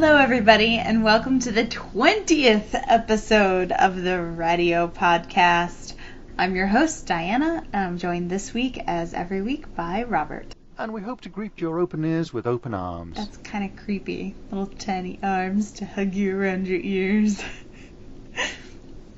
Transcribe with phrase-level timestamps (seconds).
[0.00, 5.92] Hello, everybody, and welcome to the 20th episode of the Radio Podcast.
[6.38, 10.54] I'm your host, Diana, and I'm joined this week, as every week, by Robert.
[10.78, 13.18] And we hope to greet your open ears with open arms.
[13.18, 14.34] That's kind of creepy.
[14.50, 17.44] Little tiny arms to hug you around your ears.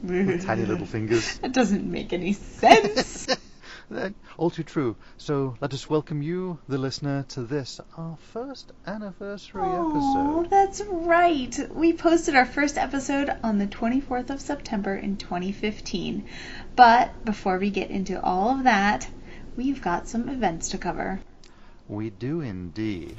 [0.05, 1.39] Tiny little fingers.
[1.39, 3.29] That doesn't make any sense.
[4.39, 4.97] All too true.
[5.19, 9.93] So let us welcome you, the listener, to this, our first anniversary episode.
[9.95, 10.51] Oh, episode.
[10.51, 11.71] that's right.
[11.75, 16.25] We posted our first episode on the 24th of September in 2015.
[16.75, 19.09] But before we get into all of that,
[19.57, 21.21] we've got some events to cover.
[21.89, 23.17] We do indeed.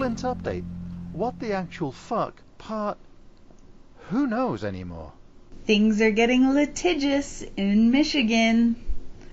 [0.00, 0.64] Flint update.
[1.12, 2.40] What the actual fuck?
[2.56, 2.96] Part.
[4.08, 5.12] Who knows anymore?
[5.66, 8.76] Things are getting litigious in Michigan.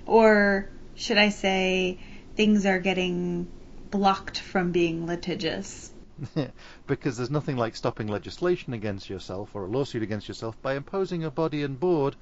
[0.06, 2.00] Or should I say,
[2.36, 3.48] things are getting
[3.92, 5.90] blocked from being litigious.
[6.86, 11.24] because there's nothing like stopping legislation against yourself or a lawsuit against yourself by imposing
[11.24, 12.18] a body and board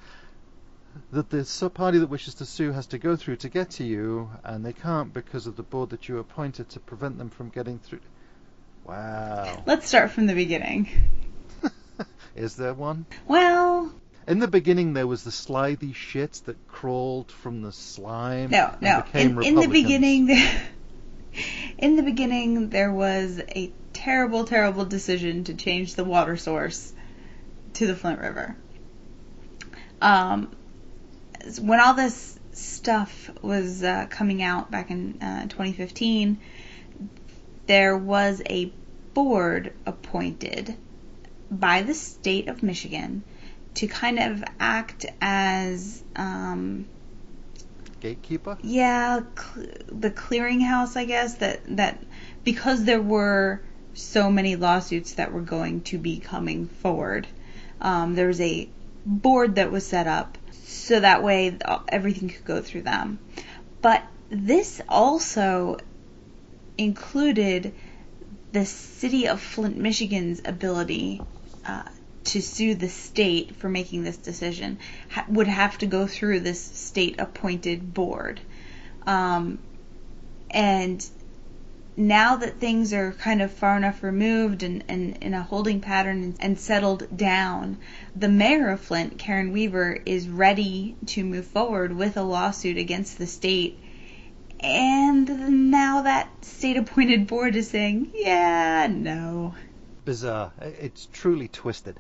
[1.12, 3.84] that the sub party that wishes to sue has to go through to get to
[3.84, 7.50] you, and they can't because of the board that you appointed to prevent them from
[7.50, 8.02] getting through.
[8.86, 9.64] Wow.
[9.66, 10.90] Let's start from the beginning.
[12.36, 13.06] Is there one?
[13.28, 13.94] Well,
[14.28, 18.52] In the beginning, there was the slithy shit that crawled from the slime.
[18.52, 19.02] no, and no.
[19.02, 20.30] became In, in the beginning,
[21.78, 26.94] in the beginning, there was a terrible, terrible decision to change the water source
[27.74, 28.56] to the Flint River.
[30.02, 30.52] Um,
[31.62, 36.40] when all this stuff was uh, coming out back in uh, 2015,
[37.68, 38.72] there was a
[39.14, 40.76] board appointed
[41.50, 43.24] by the state of Michigan
[43.76, 46.86] to kind of act as um,
[48.00, 48.58] Gatekeeper?
[48.62, 52.04] yeah, cl- the clearinghouse, I guess that that
[52.44, 53.62] because there were
[53.94, 57.28] so many lawsuits that were going to be coming forward,
[57.82, 58.70] um, there was a
[59.06, 63.20] board that was set up so that way everything could go through them.
[63.82, 65.78] But this also
[66.78, 67.74] included
[68.52, 71.22] the city of Flint, Michigan's ability
[71.66, 71.84] uh,
[72.26, 76.62] to sue the state for making this decision ha- would have to go through this
[76.62, 78.40] state appointed board.
[79.06, 79.60] Um,
[80.50, 81.06] and
[81.98, 86.24] now that things are kind of far enough removed and, and in a holding pattern
[86.24, 87.78] and, and settled down,
[88.16, 93.18] the mayor of Flint, Karen Weaver, is ready to move forward with a lawsuit against
[93.18, 93.80] the state.
[94.66, 99.54] And now that state appointed board is saying, yeah, no.
[100.04, 100.54] bizarre.
[100.60, 102.00] Uh, it's truly twisted.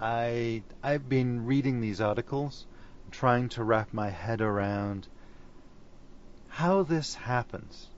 [0.00, 2.66] I I've been reading these articles,
[3.10, 5.08] trying to wrap my head around
[6.48, 7.88] how this happens.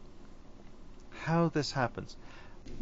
[1.11, 2.17] How this happens.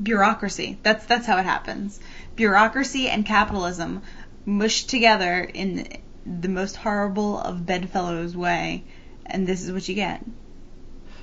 [0.02, 0.78] bureaucracy.
[0.82, 2.00] That's that's how it happens.
[2.36, 4.02] Bureaucracy and capitalism
[4.46, 5.86] mushed together in
[6.24, 8.84] the most horrible of bedfellows way,
[9.26, 10.24] and this is what you get.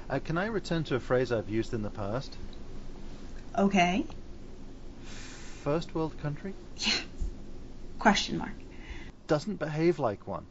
[0.09, 2.37] Uh, can I return to a phrase I've used in the past?
[3.57, 4.05] Okay?
[5.63, 6.93] First world country Yeah.
[7.99, 8.53] Question mark.
[9.27, 10.45] doesn't behave like one.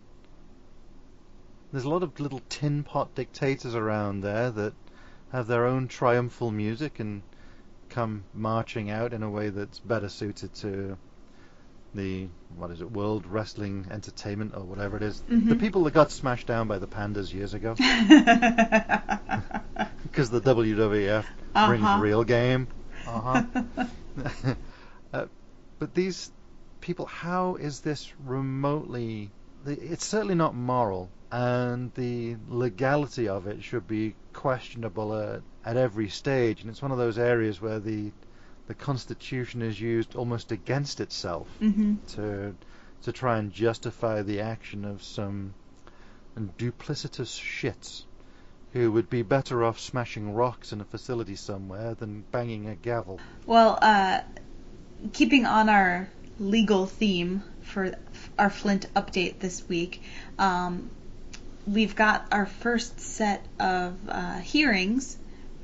[1.72, 4.74] There's a lot of little tin pot dictators around there that
[5.32, 7.22] have their own triumphal music and
[7.88, 10.98] come marching out in a way that's better suited to
[11.96, 15.20] the what is it, World Wrestling Entertainment or whatever it is.
[15.28, 15.60] The Mhm.
[15.60, 17.74] people that got smashed down by the pandas years ago
[20.02, 22.00] because the WWF brings Uh-huh.
[22.00, 22.68] real game.
[23.06, 23.42] Uh-huh.
[25.12, 25.26] uh,
[25.78, 26.30] but these
[26.80, 29.30] people, how is this remotely?
[29.66, 36.08] It's certainly not moral, and the legality of it should be questionable at, at every
[36.08, 36.60] stage.
[36.60, 38.12] And it's one of those areas where the
[38.66, 42.54] the Constitution is used almost against itself hmm to
[43.02, 45.54] to try and justify the action of some
[46.58, 48.02] duplicitous shits
[48.72, 53.20] who would be better off smashing rocks in a facility somewhere than banging a gavel.
[53.46, 54.20] Well, uh,
[55.12, 56.08] keeping on our
[56.38, 57.94] legal theme for
[58.38, 60.02] our Flint update this week,
[60.38, 60.90] um,
[61.66, 65.16] we've got our first set of uh, hearings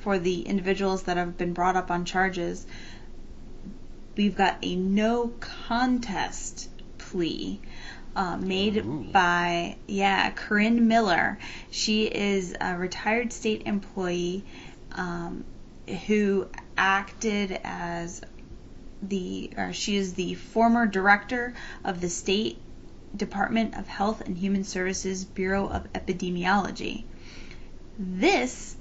[0.02, 2.66] for the individuals that have been brought up on charges.
[4.16, 6.69] We've got a no contest
[6.99, 7.60] plea
[8.14, 9.06] uh, made Ooh.
[9.10, 11.38] by yeah Corinne Miller.
[11.70, 14.44] She is a retired state employee
[14.93, 15.44] um,
[16.06, 18.22] who acted as
[19.02, 21.54] the, or she is the former director
[21.84, 22.58] of the state
[23.16, 27.04] Department of Health and Human Services Bureau of Epidemiology.
[27.99, 28.76] This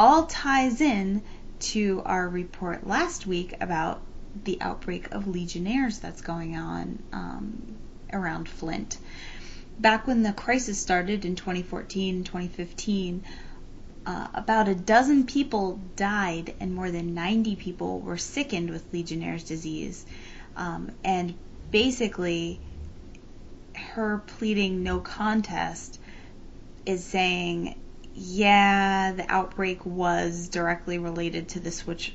[0.00, 1.22] all ties in
[1.58, 4.00] to our report last week about
[4.44, 7.76] the outbreak of Legionnaires that's going on um,
[8.10, 8.96] around Flint.
[9.78, 13.24] Back when the crisis started in 2014 and 2015,
[14.06, 19.44] uh, about a dozen people died and more than 90 people were sickened with Legionnaire's
[19.44, 20.06] disease.
[20.56, 21.34] Um, and
[21.70, 22.58] basically,
[23.74, 26.00] her pleading no contest
[26.86, 27.78] is saying,
[28.14, 32.14] yeah, the outbreak was directly related to the switch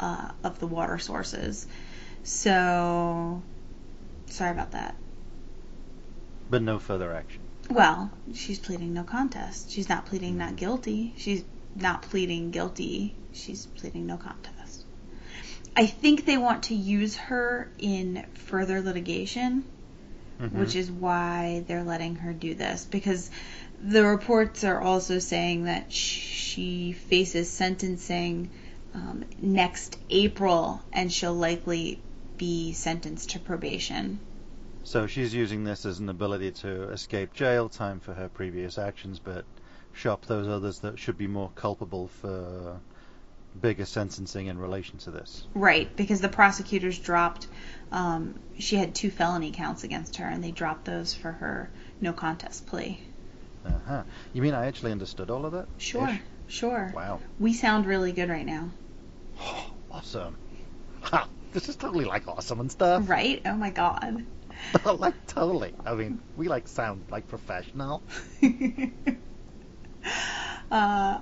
[0.00, 1.66] uh, of the water sources.
[2.22, 3.42] So,
[4.26, 4.96] sorry about that.
[6.50, 7.40] But no further action.
[7.70, 9.70] Well, she's pleading no contest.
[9.70, 11.14] She's not pleading not guilty.
[11.16, 11.44] She's
[11.74, 13.14] not pleading guilty.
[13.32, 14.84] She's pleading no contest.
[15.76, 19.64] I think they want to use her in further litigation,
[20.40, 20.60] Mm-hmm.
[20.60, 23.30] which is why they're letting her do this because
[23.82, 28.50] the reports are also saying that she faces sentencing
[28.94, 32.00] um, next April and she'll likely
[32.38, 34.18] be sentenced to probation.
[34.82, 39.18] So she's using this as an ability to escape jail time for her previous actions,
[39.18, 39.44] but
[39.92, 42.80] shop those others that should be more culpable for
[43.60, 45.46] bigger sentencing in relation to this.
[45.54, 47.48] Right, because the prosecutors dropped,
[47.90, 51.70] um, she had two felony counts against her, and they dropped those for her
[52.00, 53.00] no contest plea.
[53.66, 54.02] Uh-huh.
[54.32, 55.66] You mean I actually understood all of that?
[55.78, 56.20] Sure, Ish?
[56.48, 56.92] sure.
[56.94, 57.20] Wow.
[57.38, 58.70] We sound really good right now.
[59.90, 60.36] awesome.
[61.02, 61.28] Ha!
[61.52, 63.08] This is totally like awesome and stuff.
[63.08, 63.42] Right?
[63.44, 64.24] Oh my god.
[64.84, 65.74] like totally.
[65.84, 68.02] I mean, we like sound like professional.
[70.70, 71.18] uh,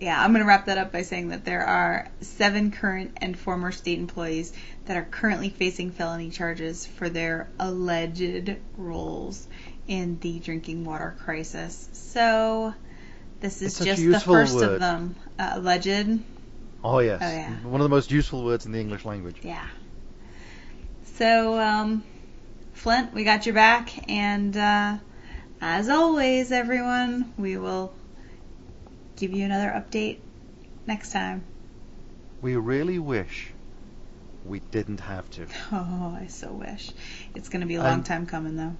[0.00, 3.38] yeah, I'm going to wrap that up by saying that there are seven current and
[3.38, 4.52] former state employees
[4.86, 9.46] that are currently facing felony charges for their alleged roles
[9.90, 11.88] in the drinking water crisis.
[11.92, 12.72] So,
[13.40, 15.16] this is It's just the first of them.
[15.36, 16.20] Uh, alleged.
[16.84, 17.20] Oh yes.
[17.20, 17.50] Oh, yeah.
[17.68, 19.34] One of the most useful words in the English language.
[19.42, 19.66] Yeah.
[21.16, 22.04] So, um,
[22.72, 24.96] Flint, we got your back, and uh,
[25.60, 27.92] as always, everyone, we will
[29.16, 30.18] give you another update
[30.86, 31.42] next time.
[32.40, 33.52] We really wish
[34.46, 35.46] we didn't have to.
[35.72, 36.92] Oh, I so wish.
[37.34, 38.76] It's going to be a long Um, time coming, though.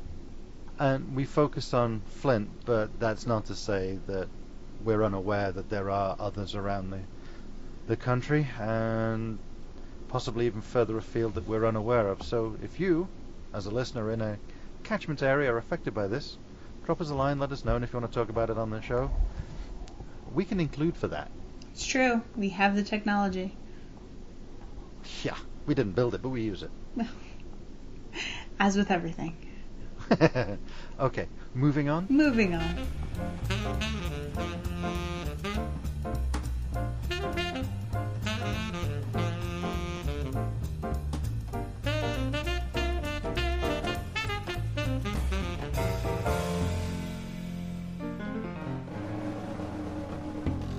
[0.81, 4.29] And we focus on Flint, but that's not to say that
[4.83, 7.01] we're unaware that there are others around the
[7.87, 9.39] the country and
[10.09, 12.23] possibly even further afield that we're unaware of.
[12.23, 13.09] So if you,
[13.53, 14.39] as a listener in a
[14.83, 16.39] catchment area, are affected by this,
[16.87, 18.57] drop us a line, let us know, and if you want to talk about it
[18.57, 19.11] on the show,
[20.35, 21.31] we can include for that.
[21.73, 22.23] It's true.
[22.37, 23.55] We have the technology.
[25.25, 25.37] Yeah,
[25.67, 26.71] we didn't build it, but we use it.
[28.59, 29.37] As with everything.
[31.01, 32.07] okay, moving on.
[32.09, 32.89] Moving on.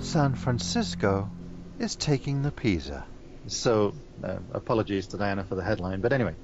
[0.00, 1.30] San Francisco
[1.78, 3.06] is taking the Pisa.
[3.46, 6.34] So, uh, apologies to Diana for the headline, but anyway.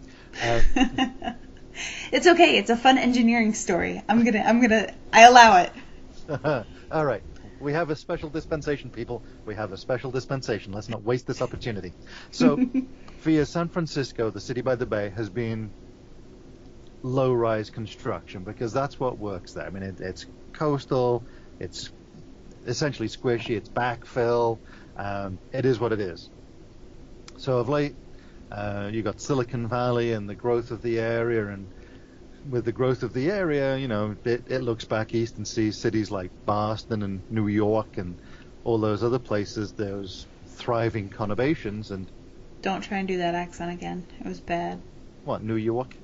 [0.42, 0.60] Uh,
[2.12, 2.58] it's okay.
[2.58, 4.02] It's a fun engineering story.
[4.08, 4.40] I'm gonna.
[4.40, 4.92] I'm gonna.
[5.12, 5.72] I allow it.
[6.90, 7.22] all right.
[7.60, 9.22] We have a special dispensation, people.
[9.46, 10.72] We have a special dispensation.
[10.72, 11.94] Let's not waste this opportunity.
[12.30, 12.58] So,
[13.22, 15.72] via San Francisco, the city by the bay, has been
[17.02, 19.66] low rise construction because that's what works there.
[19.66, 21.24] I mean, it, it's coastal,
[21.58, 21.90] it's
[22.66, 24.58] essentially squishy, it's backfill,
[24.96, 26.30] um, it is what it is.
[27.38, 27.94] So, of late,
[28.50, 31.68] uh, you got Silicon Valley and the growth of the area, and
[32.50, 35.78] with the growth of the area, you know, it, it looks back east and sees
[35.78, 38.16] cities like Boston and New York and
[38.64, 42.10] all those other places, those thriving conurbations, and
[42.62, 44.06] Don't try and do that accent again.
[44.20, 44.80] It was bad.
[45.24, 45.94] what, New York?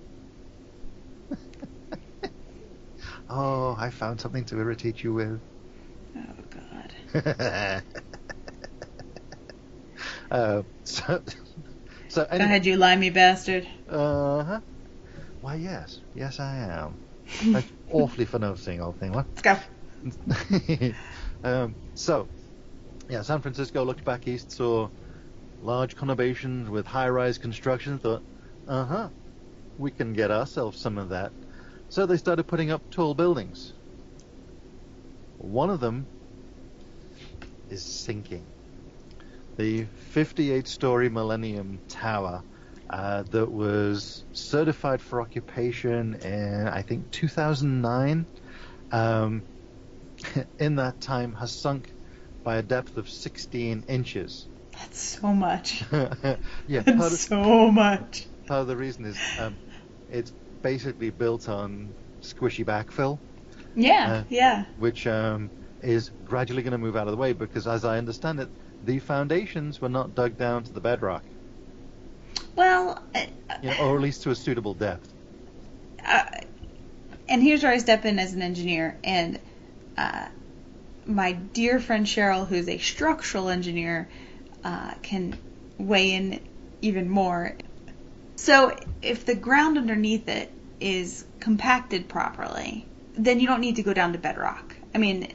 [3.29, 5.41] oh, I found something to irritate you with.
[6.17, 7.83] Oh God.
[10.31, 11.23] uh, so,
[12.15, 13.67] so Go anyway, ahead, you limey bastard.
[13.89, 14.61] Uh huh.
[15.41, 16.97] Why, yes, yes, I am.
[17.53, 19.13] That's awfully for noticing, old thing.
[19.13, 19.27] What?
[19.37, 20.93] Let's go.
[21.43, 22.29] um, so,
[23.09, 24.89] yeah, San Francisco looked back east, saw
[25.61, 27.99] large conurbations with high-rise construction.
[27.99, 28.23] Thought,
[28.69, 29.11] uh huh,
[29.77, 31.33] we can get ourselves some of that.
[31.89, 33.73] So they started putting up tall buildings.
[35.39, 36.07] One of them
[37.69, 38.54] is sinking.
[39.57, 42.43] The 58-story Millennium Tower
[42.91, 48.27] uh, that was certified for occupation in I think 2009.
[48.93, 49.43] Um,
[50.59, 51.93] in that time, has sunk
[52.45, 54.47] by a depth of 16 inches.
[54.73, 55.83] That's so much.
[55.93, 56.37] yeah,
[56.69, 58.27] That's of, so much.
[58.47, 59.57] part of the reason is um,
[60.09, 60.33] it's
[60.63, 63.19] basically built on squishy backfill,
[63.75, 64.65] Yeah, Uh, yeah.
[64.79, 65.51] which um,
[65.83, 68.49] is gradually going to move out of the way because, as I understand it,
[68.85, 71.25] the foundations were not dug down to the bedrock,
[72.57, 73.27] Well, uh,
[73.63, 75.13] you know, or at least to a suitable depth.
[76.07, 76.25] uh,
[77.29, 79.39] and here's where I step in as an engineer, and
[79.97, 80.27] uh,
[81.07, 84.09] my dear friend Cheryl, who's a structural engineer,
[84.63, 85.39] uh, can
[85.79, 86.41] weigh in
[86.83, 87.57] even more.
[88.37, 93.95] So, if the ground underneath it is compacted properly, then you don't need to go
[93.95, 94.75] down to bedrock.
[94.95, 95.33] I mean,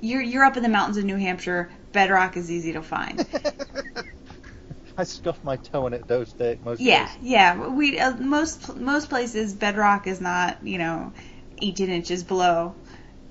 [0.00, 1.70] you're you're up in the mountains of New Hampshire.
[1.92, 3.24] Bedrock is easy to find.
[4.96, 6.58] I scuffed my toe in it those days.
[6.62, 7.16] Most Yeah, days.
[7.20, 7.68] yeah.
[7.68, 11.12] We uh, most most places bedrock is not you know
[11.60, 12.74] 18 inches below.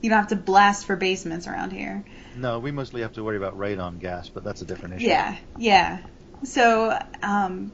[0.01, 2.05] You don't have to blast for basements around here.
[2.33, 5.07] No, we mostly have to worry about radon gas, but that's a different issue.
[5.07, 5.99] Yeah, yeah.
[6.43, 7.73] So um,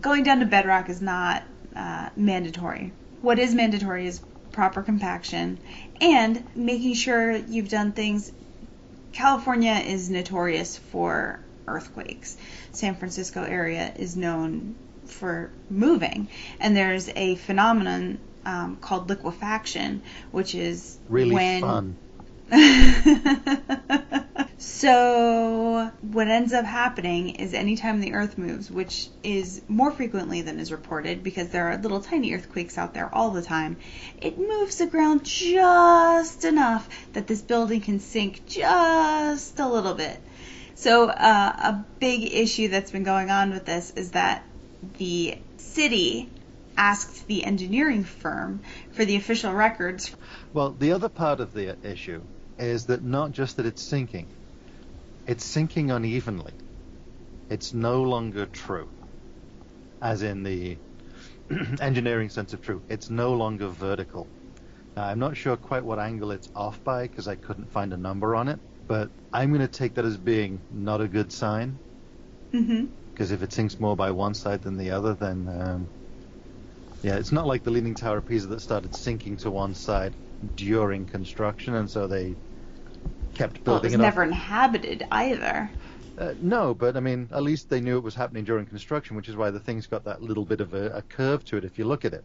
[0.00, 2.92] going down to bedrock is not uh, mandatory.
[3.20, 4.20] What is mandatory is
[4.52, 5.58] proper compaction
[6.00, 8.32] and making sure you've done things.
[9.12, 12.36] California is notorious for earthquakes.
[12.72, 14.76] San Francisco area is known
[15.06, 16.28] for moving,
[16.60, 21.96] and there's a phenomenon um, called liquefaction, which is Really when fun.
[24.60, 30.60] so what ends up happening is anytime the earth moves, which is more frequently than
[30.60, 33.78] is reported because there are little tiny earthquakes out there all the time,
[34.20, 40.20] it moves the ground just enough that this building can sink just a little bit.
[40.74, 44.44] So uh, a big issue that's been going on with this is that
[44.98, 46.28] the city
[46.76, 48.60] asked the engineering firm
[48.92, 50.14] for the official records
[50.52, 52.20] Well, the other part of the issue
[52.58, 54.26] is that not just that it's sinking,
[55.30, 56.52] it's sinking unevenly.
[57.48, 58.88] It's no longer true,
[60.02, 60.76] as in the
[61.80, 62.82] engineering sense of true.
[62.88, 64.28] It's no longer vertical.
[64.96, 67.96] Now, I'm not sure quite what angle it's off by because I couldn't find a
[67.96, 68.58] number on it,
[68.88, 71.78] but I'm going to take that as being not a good sign
[73.14, 75.88] because if it sinks more by one side than the other, then um,
[77.02, 80.16] yeah, it's not like the Leaning Tower of Pisa that started sinking to one side
[80.56, 82.34] during construction, and so they
[83.40, 84.02] kept Well, it was it up.
[84.02, 85.70] never inhabited either.
[86.18, 89.28] Uh, no, but I mean, at least they knew it was happening during construction, which
[89.28, 91.78] is why the thing's got that little bit of a, a curve to it if
[91.78, 92.24] you look at it.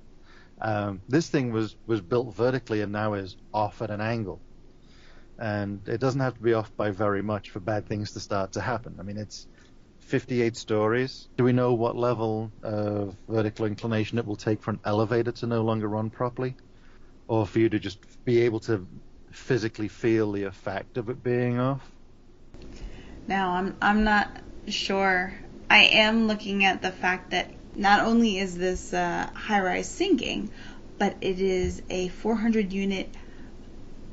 [0.61, 4.41] Um, this thing was was built vertically and now is off at an angle,
[5.39, 8.51] and it doesn't have to be off by very much for bad things to start
[8.53, 8.95] to happen.
[8.99, 9.47] I mean, it's
[9.99, 11.29] 58 stories.
[11.37, 15.47] Do we know what level of vertical inclination it will take for an elevator to
[15.47, 16.55] no longer run properly,
[17.27, 18.85] or for you to just be able to
[19.35, 21.81] physically feel the effect of it being off?
[23.27, 24.29] Now, I'm I'm not
[24.67, 25.33] sure.
[25.69, 30.51] I am looking at the fact that not only is this uh, high-rise sinking,
[30.97, 33.09] but it is a 400 unit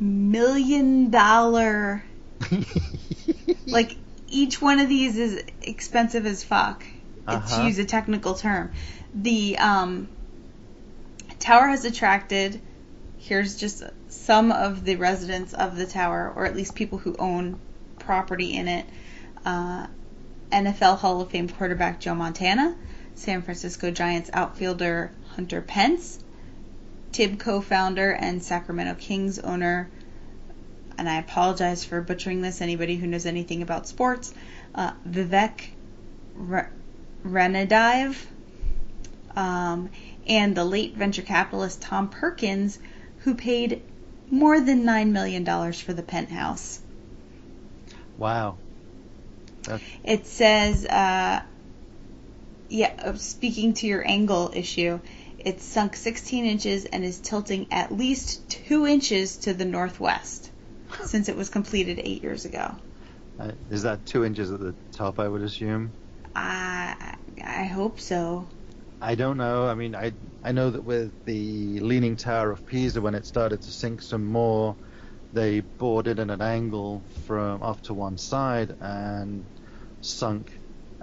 [0.00, 2.02] million dollar
[3.67, 3.97] like
[4.29, 6.85] each one of these is expensive as fuck.
[7.26, 7.61] Uh-huh.
[7.61, 8.73] To use a technical term,
[9.14, 10.09] the um,
[11.38, 12.61] tower has attracted.
[13.19, 17.59] Here's just some of the residents of the tower, or at least people who own
[17.99, 18.87] property in it.
[19.45, 19.87] Uh,
[20.52, 22.76] NFL Hall of Fame quarterback Joe Montana,
[23.14, 26.19] San Francisco Giants outfielder Hunter Pence,
[27.12, 29.88] TIBCO founder and Sacramento Kings owner,
[30.99, 32.61] and I apologize for butchering this.
[32.61, 34.35] Anybody who knows anything about sports,
[34.75, 35.71] uh, Vivek
[36.35, 36.69] Re-
[37.25, 38.16] Renadive,
[39.35, 39.88] um,
[40.26, 42.78] and the late venture capitalist Tom Perkins,
[43.21, 43.83] who paid
[44.31, 46.81] more than nine million dollars for the penthouse.
[48.19, 48.57] wow.
[49.64, 51.43] That's, It says, uh,
[52.69, 54.99] yeah, uh, speaking to your angle issue,
[55.38, 60.50] it's sunk 16 inches and is tilting at least two inches to the northwest
[61.05, 62.76] since it was completed eight years ago.
[63.38, 65.19] uh, is that two inches at the top?
[65.19, 65.93] I would assume.
[66.35, 68.47] I I hope so.
[69.02, 69.66] I don't know.
[69.66, 73.62] I mean, I I know that with the Leaning Tower of Pisa, when it started
[73.62, 74.76] to sink some more,
[75.32, 79.47] they bored it at an angle from off to one side and
[80.00, 80.52] sunk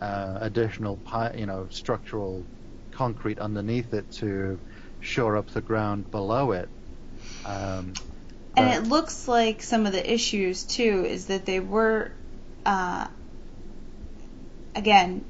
[0.01, 2.45] uh, additional, pi- you know, structural
[2.91, 4.59] concrete underneath it to
[5.01, 6.69] shore up the ground below it.
[7.45, 7.93] Um,
[8.55, 12.11] And it looks like some of the issues too is that they were
[12.65, 13.07] uh,
[14.75, 15.25] again,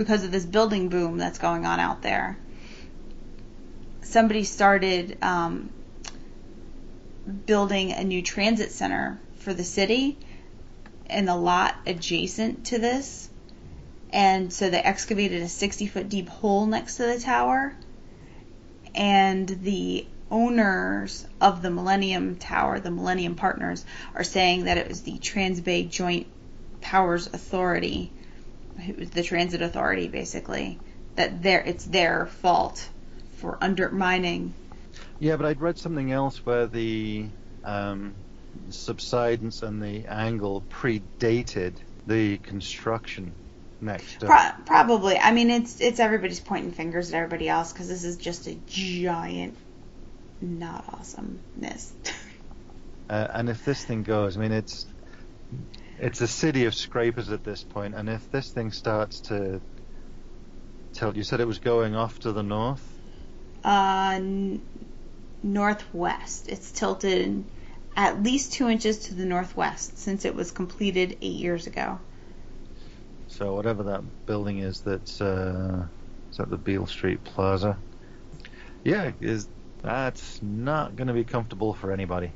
[0.00, 2.38] because of this building boom that's going on out there,
[4.00, 5.68] somebody started um,
[7.44, 10.16] building a new transit center for the city
[11.10, 13.28] in the lot adjacent to this.
[14.08, 17.76] And so they excavated a 60 foot deep hole next to the tower.
[18.94, 25.02] And the owners of the Millennium Tower, the Millennium Partners, are saying that it was
[25.02, 26.26] the Transbay Joint
[26.80, 28.12] Powers Authority,
[29.12, 30.78] the Transit Authority, basically,
[31.16, 32.88] that their it's their fault
[33.36, 34.54] for undermining.
[35.18, 37.26] Yeah, but I'd read something else where the
[37.64, 38.14] um,
[38.70, 41.74] subsidence and the angle predated
[42.06, 43.32] the construction
[43.80, 44.20] next.
[44.20, 45.18] Pro- probably.
[45.18, 48.54] I mean, it's it's everybody's pointing fingers at everybody else because this is just a
[48.66, 49.56] giant,
[50.40, 51.92] not awesomeness.
[53.10, 54.86] uh, and if this thing goes, I mean, it's
[56.00, 59.60] it's a city of scrapers at this point, and if this thing starts to
[60.94, 62.82] tilt, you said it was going off to the north.
[63.64, 64.62] Uh, n-
[65.42, 66.48] northwest.
[66.48, 67.44] It's tilted
[67.96, 71.98] at least two inches to the northwest since it was completed eight years ago.
[73.28, 75.86] So whatever that building is, that's uh,
[76.30, 77.76] is that the Beale Street Plaza?
[78.84, 79.48] Yeah, is
[79.82, 82.32] that's not going to be comfortable for anybody.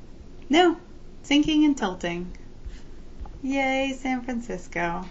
[0.48, 0.76] No,
[1.22, 2.30] sinking and tilting.
[3.44, 5.04] Yay, San Francisco.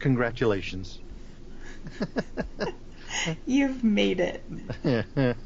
[0.00, 0.98] Congratulations.
[3.46, 4.42] You've made it.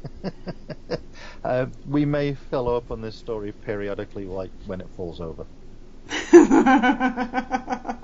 [1.43, 5.45] uh, we may follow up on this story periodically, like when it falls over.
[6.33, 7.95] yeah,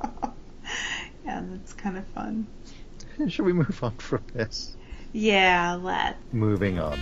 [1.25, 2.45] that's kind of fun.
[3.27, 4.77] Shall we move on from this?
[5.13, 6.19] Yeah, let's.
[6.31, 6.99] Moving on.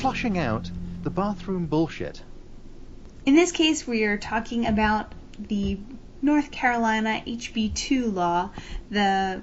[0.00, 0.70] Flushing out
[1.02, 2.22] the bathroom bullshit.
[3.26, 5.78] In this case, we are talking about the
[6.22, 8.48] North Carolina HB2 law,
[8.90, 9.42] the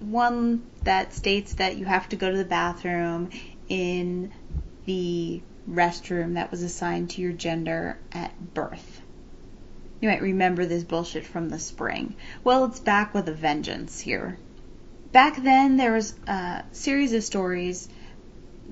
[0.00, 3.30] one that states that you have to go to the bathroom
[3.70, 4.30] in
[4.84, 9.00] the restroom that was assigned to your gender at birth.
[10.02, 12.14] You might remember this bullshit from the spring.
[12.44, 14.36] Well, it's back with a vengeance here.
[15.12, 17.88] Back then, there was a series of stories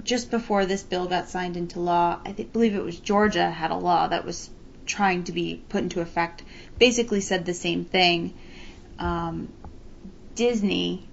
[0.03, 3.71] just before this bill got signed into law, I think, believe it was Georgia had
[3.71, 4.51] a law that was
[4.87, 6.43] trying to be put into effect,
[6.79, 8.35] basically said the same thing.
[8.99, 9.53] Um,
[10.35, 11.09] Disney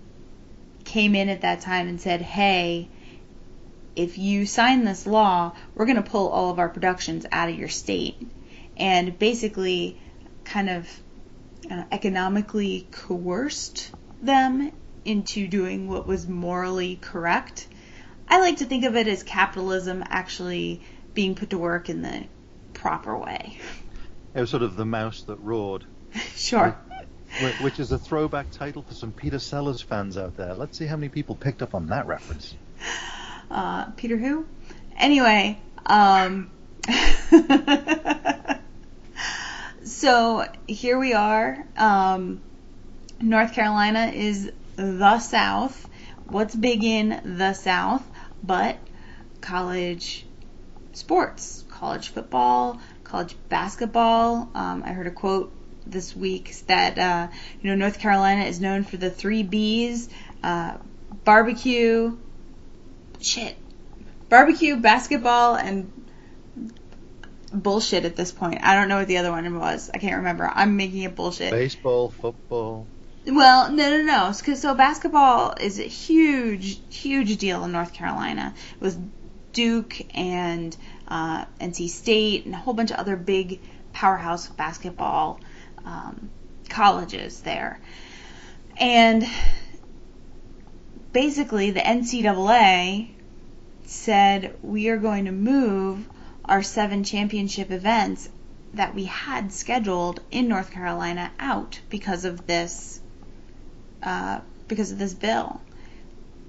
[0.85, 2.89] came in at that time and said, hey,
[3.95, 7.55] if you sign this law, we're going to pull all of our productions out of
[7.55, 8.15] your state.
[8.77, 9.99] And basically,
[10.45, 10.87] kind of
[11.69, 14.71] uh, economically coerced them
[15.05, 17.67] into doing what was morally correct
[18.29, 20.81] I like to think of it as capitalism actually
[21.13, 22.25] being put to work in the
[22.73, 23.57] proper way.
[24.35, 25.85] It was sort of the mouse that roared.
[26.35, 26.77] sure.
[27.61, 30.53] Which is a throwback title for some Peter Sellers fans out there.
[30.53, 32.55] Let's see how many people picked up on that reference.
[33.49, 34.45] Uh, Peter who?
[34.97, 36.49] Anyway, um,
[39.83, 41.65] so here we are.
[41.77, 42.41] Um,
[43.21, 45.87] North Carolina is the South.
[46.27, 48.03] What's big in the South?
[48.43, 48.77] But
[49.41, 50.25] college
[50.93, 54.49] sports, college football, college basketball.
[54.53, 55.51] Um, I heard a quote
[55.85, 57.27] this week that uh,
[57.61, 60.09] you know North Carolina is known for the three B's:
[60.43, 60.77] uh,
[61.23, 62.17] barbecue,
[63.19, 63.55] shit,
[64.29, 65.91] barbecue, basketball, and
[67.51, 68.05] bullshit.
[68.05, 69.89] At this point, I don't know what the other one was.
[69.93, 70.49] I can't remember.
[70.51, 71.51] I'm making it bullshit.
[71.51, 72.87] Baseball, football.
[73.25, 74.33] Well, no, no, no.
[74.43, 78.53] Cause, so basketball is a huge, huge deal in North Carolina.
[78.75, 78.97] It was
[79.53, 80.75] Duke and
[81.07, 83.59] uh, NC State and a whole bunch of other big
[83.93, 85.39] powerhouse basketball
[85.83, 86.29] um,
[86.69, 87.79] colleges there.
[88.77, 89.25] And
[91.11, 93.09] basically, the NCAA
[93.85, 96.07] said we are going to move
[96.45, 98.29] our seven championship events
[98.73, 103.01] that we had scheduled in North Carolina out because of this
[104.03, 105.61] uh, because of this bill.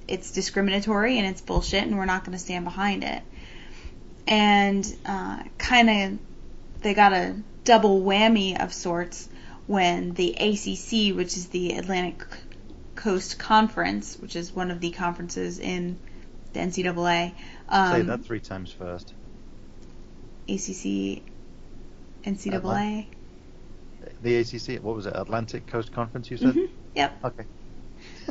[0.08, 3.22] It's discriminatory and it's bullshit, and we're not going to stand behind it.
[4.26, 6.18] And uh, kind of,
[6.82, 9.28] they got a double whammy of sorts
[9.66, 12.24] when the ACC, which is the Atlantic
[12.96, 15.98] Coast Conference, which is one of the conferences in
[16.52, 17.32] the NCAA.
[17.68, 19.14] Um, Say that three times first.
[20.48, 21.22] ACC,
[22.24, 23.06] NCAA.
[24.22, 25.12] The ACC, what was it?
[25.16, 26.54] Atlantic Coast Conference, you said?
[26.54, 26.68] Mhm.
[26.94, 27.18] Yep.
[27.24, 27.44] Okay.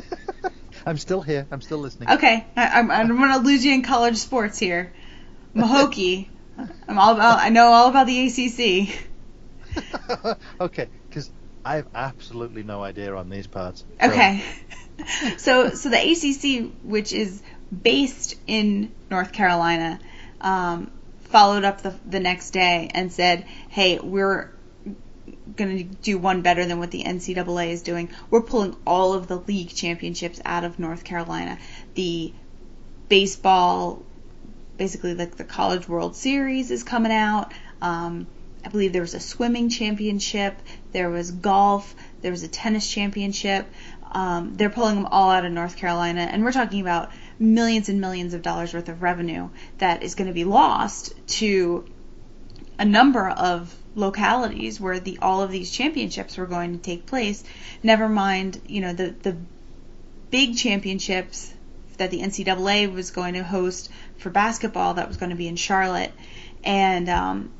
[0.86, 1.46] I'm still here.
[1.50, 2.10] I'm still listening.
[2.10, 4.92] Okay, I, I'm I'm gonna lose you in college sports here.
[5.54, 6.28] Mahokee.
[6.88, 7.38] I'm all about.
[7.40, 8.88] I know all about the ACC.
[10.60, 11.30] okay, because
[11.64, 13.84] I have absolutely no idea on these parts.
[14.00, 14.42] So- Okay.
[15.38, 17.42] so so the ACC, which is
[17.82, 19.98] based in North Carolina,
[20.40, 20.90] um,
[21.24, 24.50] followed up the the next day and said, "Hey, we're
[25.56, 28.10] going to do one better than what the NCAA is doing.
[28.30, 31.58] We're pulling all of the league championships out of North Carolina.
[31.94, 32.32] The
[33.08, 34.02] baseball,
[34.76, 37.52] basically like the College World Series is coming out.
[37.82, 38.26] Um,
[38.64, 40.54] I believe there was a swimming championship,
[40.92, 43.66] there was golf, there was a tennis championship.
[44.12, 48.00] Um, they're pulling them all out of North Carolina, and we're talking about millions and
[48.00, 51.86] millions of dollars worth of revenue that is going to be lost to
[52.78, 57.42] a number of localities where the all of these championships were going to take place.
[57.82, 59.36] Never mind, you know, the the
[60.30, 61.52] big championships
[61.98, 65.56] that the NCAA was going to host for basketball that was going to be in
[65.56, 66.12] Charlotte,
[66.64, 67.50] and um,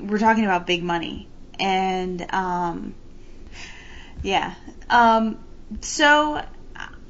[0.00, 1.28] we're talking about big money.
[1.60, 2.94] And um,
[4.22, 4.54] yeah,
[4.90, 5.38] um,
[5.80, 6.42] so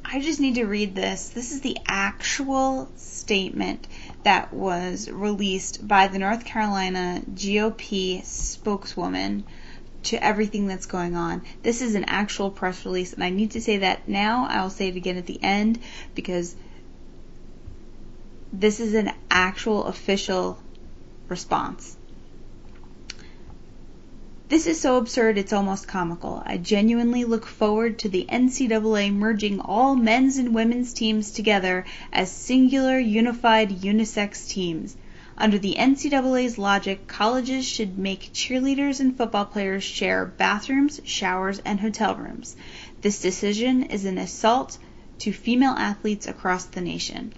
[0.05, 1.29] I just need to read this.
[1.29, 3.87] This is the actual statement
[4.25, 9.45] that was released by the North Carolina GOP spokeswoman
[10.05, 11.43] to everything that's going on.
[11.63, 14.47] This is an actual press release, and I need to say that now.
[14.49, 15.81] I'll say it again at the end
[16.15, 16.55] because
[18.53, 20.59] this is an actual official
[21.29, 21.98] response.
[24.49, 26.43] This is so absurd it's almost comical.
[26.47, 31.85] I genuinely look forward to the NCAA merging all men's and women's teams together
[32.15, 34.97] as singular, unified, unisex teams.
[35.37, 41.81] Under the NCAA's logic, colleges should make cheerleaders and football players share bathrooms, showers, and
[41.81, 42.57] hotel rooms.
[43.03, 44.79] This decision is an assault
[45.19, 47.35] to female athletes across the nation.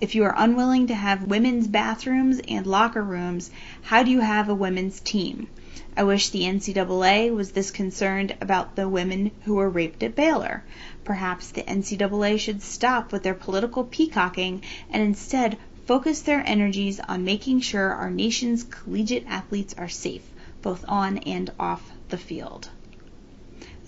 [0.00, 3.50] If you are unwilling to have women's bathrooms and locker rooms,
[3.82, 5.48] how do you have a women's team?
[5.96, 10.62] I wish the NCAA was this concerned about the women who were raped at Baylor.
[11.02, 17.24] Perhaps the NCAA should stop with their political peacocking and instead focus their energies on
[17.24, 20.22] making sure our nation's collegiate athletes are safe,
[20.62, 22.68] both on and off the field.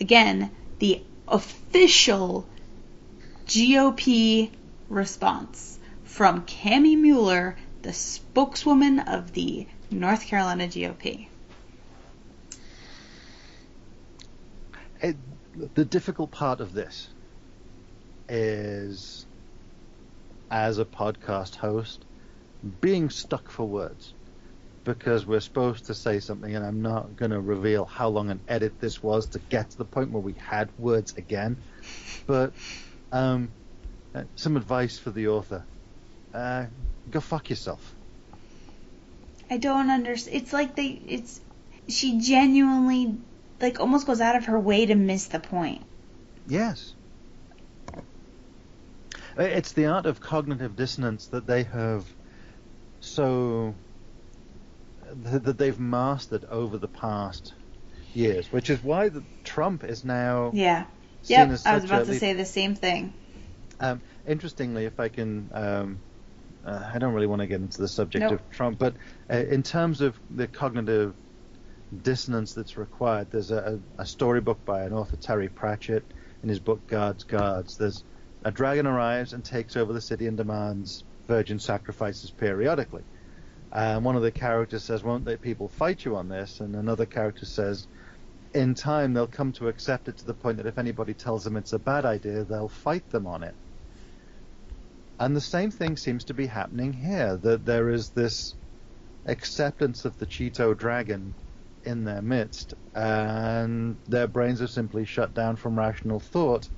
[0.00, 2.46] Again, the official
[3.46, 4.50] GOP
[4.88, 11.28] response from Kami Mueller, the spokeswoman of the North Carolina GOP.
[15.00, 15.16] It,
[15.74, 17.08] the difficult part of this
[18.28, 19.26] is,
[20.50, 22.04] as a podcast host,
[22.80, 24.12] being stuck for words.
[24.84, 28.38] Because we're supposed to say something, and I'm not going to reveal how long an
[28.46, 31.56] edit this was to get to the point where we had words again.
[32.28, 32.52] But
[33.10, 33.50] um,
[34.14, 35.64] uh, some advice for the author:
[36.32, 36.66] uh,
[37.10, 37.96] go fuck yourself.
[39.50, 40.36] I don't understand.
[40.36, 40.86] It's like they.
[40.86, 41.40] It's
[41.88, 43.16] she genuinely
[43.60, 45.82] like almost goes out of her way to miss the point.
[46.46, 46.94] Yes.
[49.38, 52.04] It's the art of cognitive dissonance that they have
[53.00, 53.74] so
[55.12, 57.52] that they've mastered over the past
[58.14, 60.86] years, which is why the, Trump is now Yeah.
[61.24, 61.48] Yep.
[61.66, 63.12] I was about to lead- say the same thing.
[63.78, 65.98] Um, interestingly, if I can, um,
[66.64, 68.32] uh, I don't really want to get into the subject Nope.
[68.32, 68.94] of Trump, but
[69.30, 71.14] uh, in terms of the cognitive
[72.02, 76.04] dissonance that's required, there's a, a storybook by an author, Terry Pratchett,
[76.42, 77.76] in his book Guards, Guards.
[77.76, 78.04] There's
[78.44, 83.02] a dragon arrives and takes over the city and demands virgin sacrifices periodically.
[83.72, 87.06] And one of the characters says, "Won't they people fight you on this?" And another
[87.06, 87.86] character says,
[88.54, 91.56] "In time, they'll come to accept it to the point that if anybody tells them
[91.56, 93.56] it's a bad idea, they'll fight them on it."
[95.18, 97.36] And the same thing seems to be happening here.
[97.36, 98.54] That there is this
[99.24, 101.34] acceptance of the Cheeto dragon
[101.86, 106.68] in their midst, and their brains are simply shut down from rational thought,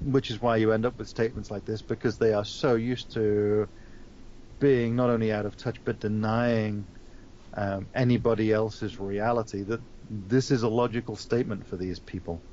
[0.00, 3.14] which is why you end up with statements like this because they are so used
[3.14, 3.68] to
[4.60, 6.86] being not only out of touch but denying
[7.56, 12.44] um, anybody else's reality that this is a logical statement for these people.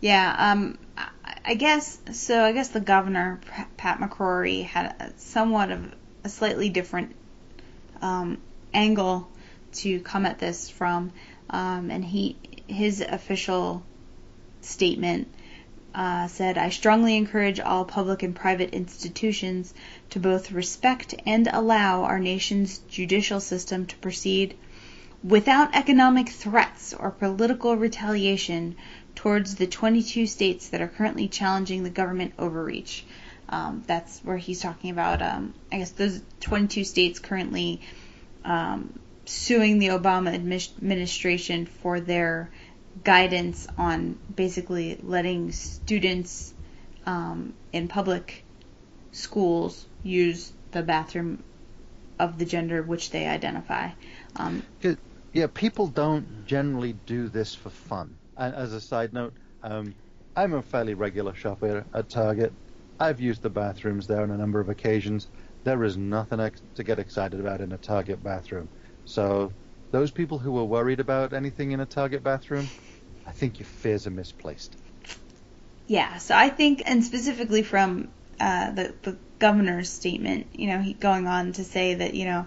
[0.00, 1.10] Yeah, um, I-
[1.54, 2.44] guess so.
[2.44, 3.40] I guess the governor,
[3.78, 7.16] Pat McCrory, had somewhat of a slightly different
[8.02, 8.42] um,
[8.74, 9.28] angle
[9.74, 11.12] to come at this from,
[11.50, 13.82] um, and he his official
[14.60, 15.28] statement
[15.94, 19.72] uh, said, I strongly encourage all public and private institutions
[20.10, 24.56] to both respect and allow our nation's judicial system to proceed
[25.22, 28.76] without economic threats or political retaliation
[29.14, 33.04] towards the 22 states that are currently challenging the government overreach.
[33.48, 37.80] Um, that's where he's talking about, um, I guess, those 22 states currently
[38.44, 42.50] um, suing the Obama administration for their
[43.02, 46.54] guidance on basically letting students
[47.06, 48.44] um, in public
[49.12, 51.42] schools use the bathroom
[52.18, 53.90] of the gender which they identify.
[54.36, 54.62] Um,
[55.32, 58.16] yeah, people don't generally do this for fun.
[58.36, 59.94] As a side note, um,
[60.36, 62.52] I'm a fairly regular shopper at Target.
[63.00, 65.28] I've used the bathrooms there on a number of occasions.
[65.64, 68.68] There is nothing to get excited about in a Target bathroom.
[69.04, 69.52] So,
[69.90, 72.68] those people who are worried about anything in a Target bathroom,
[73.26, 74.76] I think your fears are misplaced.
[75.86, 78.08] Yeah, so I think, and specifically from
[78.40, 82.46] uh, the, the governor's statement, you know, he going on to say that, you know,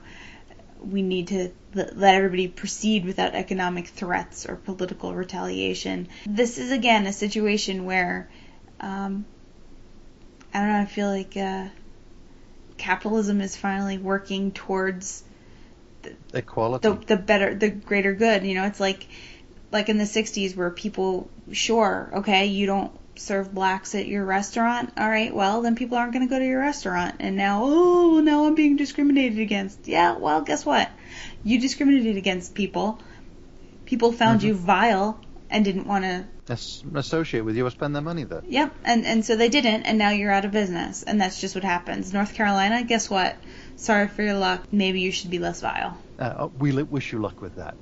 [0.81, 6.07] we need to let everybody proceed without economic threats or political retaliation.
[6.25, 8.29] This is again a situation where
[8.79, 9.25] um,
[10.53, 10.79] I don't know.
[10.79, 11.67] I feel like uh,
[12.77, 15.23] capitalism is finally working towards
[16.01, 18.43] the, equality, the, the better, the greater good.
[18.43, 19.07] You know, it's like
[19.71, 24.93] like in the '60s where people, sure, okay, you don't serve blacks at your restaurant.
[24.97, 27.15] All right, well, then people aren't going to go to your restaurant.
[27.19, 29.87] And now, oh, now I'm being discriminated against.
[29.87, 30.89] Yeah, well, guess what?
[31.43, 32.99] You discriminated against people.
[33.85, 34.49] People found mm-hmm.
[34.49, 38.41] you vile and didn't want to associate with you or spend their money there.
[38.47, 41.55] Yep, and and so they didn't, and now you're out of business, and that's just
[41.55, 42.13] what happens.
[42.13, 43.35] North Carolina, guess what?
[43.75, 44.63] Sorry for your luck.
[44.71, 45.97] Maybe you should be less vile.
[46.17, 47.75] Uh, oh, we wish you luck with that.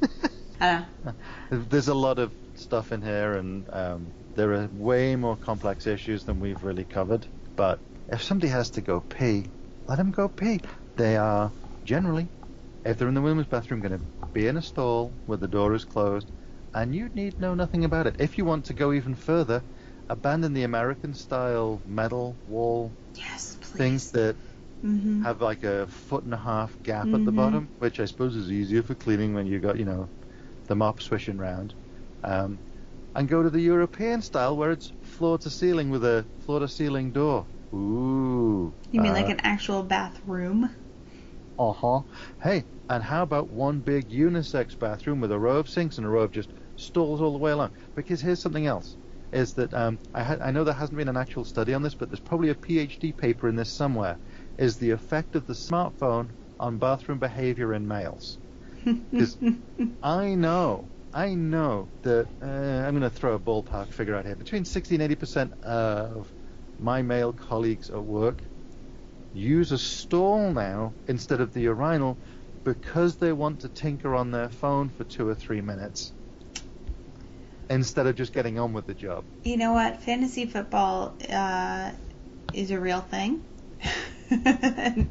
[1.50, 6.24] There's a lot of stuff in here, and um, there are way more complex issues
[6.24, 7.26] than we've really covered.
[7.56, 7.78] But
[8.08, 9.46] if somebody has to go pee,
[9.86, 10.60] let them go pee.
[10.96, 11.50] They are
[11.84, 12.28] generally,
[12.84, 15.74] if they're in the women's bathroom, going to be in a stall where the door
[15.74, 16.30] is closed,
[16.74, 18.16] and you need know nothing about it.
[18.18, 19.62] If you want to go even further,
[20.08, 24.36] abandon the American-style metal wall yes, things that
[24.84, 25.22] mm-hmm.
[25.22, 27.14] have like a foot and a half gap mm-hmm.
[27.14, 27.36] at the mm-hmm.
[27.36, 30.08] bottom, which I suppose is easier for cleaning when you got you know
[30.66, 31.74] the mop swishing round.
[32.22, 32.58] Um,
[33.14, 36.68] and go to the European style where it's floor to ceiling with a floor to
[36.68, 37.46] ceiling door.
[37.72, 38.72] Ooh.
[38.92, 40.70] You mean uh, like an actual bathroom?
[41.58, 42.02] Uh huh.
[42.40, 46.10] Hey, and how about one big unisex bathroom with a row of sinks and a
[46.10, 47.72] row of just stalls all the way along?
[47.94, 48.96] Because here's something else.
[49.32, 51.94] Is that um, I, ha- I know there hasn't been an actual study on this,
[51.94, 54.18] but there's probably a PhD paper in this somewhere.
[54.56, 58.38] Is the effect of the smartphone on bathroom behavior in males?
[59.16, 59.38] Because
[60.02, 64.36] I know I know that uh, I'm going to throw a ballpark figure out here.
[64.36, 66.34] Between 60 and 80 percent of
[66.78, 68.47] my male colleagues at work
[69.32, 72.16] use a stall now instead of the urinal
[72.64, 76.12] because they want to tinker on their phone for two or three minutes
[77.70, 79.24] instead of just getting on with the job.
[79.44, 80.02] You know what?
[80.02, 81.92] Fantasy football uh,
[82.54, 83.42] is a real thing.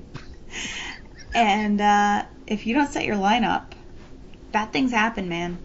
[1.34, 3.72] and uh, if you don't set your lineup,
[4.52, 5.58] bad things happen, man.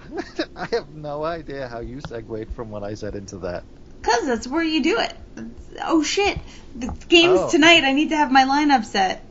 [0.56, 3.64] I have no idea how you segued from what I said into that.
[4.02, 5.14] Cause that's where you do it.
[5.82, 6.38] Oh shit!
[6.76, 7.50] The game's oh.
[7.50, 7.84] tonight.
[7.84, 9.24] I need to have my lineup set.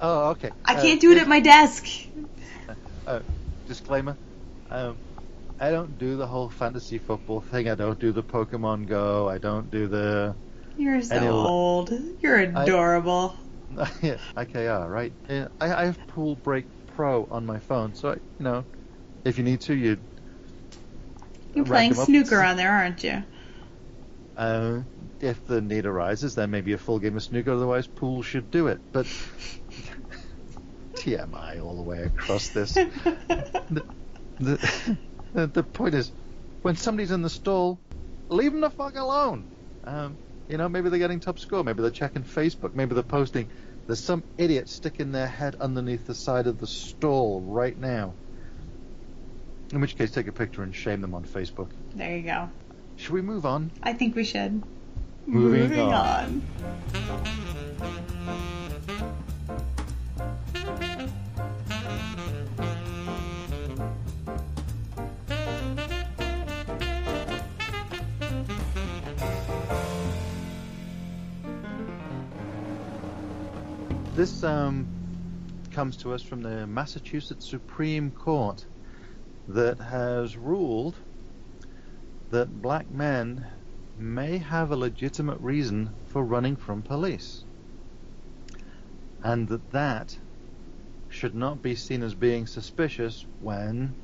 [0.00, 0.50] Oh, okay.
[0.64, 1.86] I uh, can't do it at my desk.
[3.06, 3.20] Uh,
[3.66, 4.16] disclaimer:
[4.70, 4.96] um,
[5.58, 7.68] I don't do the whole fantasy football thing.
[7.68, 9.28] I don't do the Pokemon Go.
[9.28, 10.34] I don't do the.
[10.76, 11.92] You're so old.
[12.20, 13.34] You're adorable.
[13.78, 15.12] I, yeah, IKR, right?
[15.28, 18.64] Yeah, I, I have Pool Break Pro on my phone, so I, you know,
[19.24, 19.98] if you need to, you
[21.54, 23.22] you're playing snooker on there, aren't you?
[24.40, 24.80] Uh,
[25.20, 27.52] if the need arises, then maybe a full game of snooker.
[27.52, 28.80] Otherwise, pool should do it.
[28.90, 29.04] But
[30.94, 32.72] TMI all the way across this.
[32.72, 33.84] the,
[34.40, 36.10] the, the point is,
[36.62, 37.78] when somebody's in the stall,
[38.30, 39.44] leave them the fuck alone.
[39.84, 40.16] Um,
[40.48, 41.62] you know, maybe they're getting top score.
[41.62, 42.72] Maybe they're checking Facebook.
[42.72, 43.50] Maybe they're posting.
[43.86, 48.14] There's some idiot sticking their head underneath the side of the stall right now.
[49.70, 51.68] In which case, take a picture and shame them on Facebook.
[51.94, 52.48] There you go.
[53.00, 53.70] Should we move on?
[53.82, 54.62] I think we should.
[55.24, 55.94] Moving, Moving on.
[55.94, 56.42] on.
[74.14, 74.86] This um,
[75.70, 78.66] comes to us from the Massachusetts Supreme Court
[79.48, 80.96] that has ruled
[82.30, 83.46] that black men
[83.98, 87.44] may have a legitimate reason for running from police.
[89.22, 90.16] And that that
[91.08, 93.94] should not be seen as being suspicious when